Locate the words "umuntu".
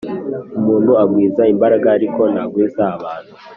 0.57-0.91